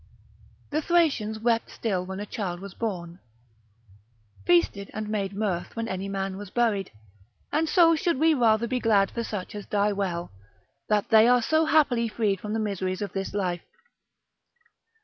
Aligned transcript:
The 0.71 0.81
Thracians 0.81 1.37
wept 1.37 1.69
still 1.69 2.03
when 2.03 2.19
a 2.19 2.25
child 2.25 2.59
was 2.59 2.73
born, 2.73 3.19
feasted 4.47 4.89
and 4.95 5.07
made 5.07 5.31
mirth 5.33 5.75
when 5.75 5.87
any 5.87 6.09
man 6.09 6.37
was 6.37 6.49
buried: 6.49 6.89
and 7.51 7.69
so 7.69 7.95
should 7.95 8.17
we 8.19 8.33
rather 8.33 8.65
be 8.65 8.79
glad 8.79 9.11
for 9.11 9.23
such 9.23 9.53
as 9.53 9.67
die 9.67 9.93
well, 9.93 10.31
that 10.89 11.09
they 11.09 11.27
are 11.27 11.43
so 11.43 11.65
happily 11.65 12.07
freed 12.07 12.39
from 12.39 12.53
the 12.53 12.59
miseries 12.59 13.03
of 13.03 13.13
this 13.13 13.35
life. 13.35 13.61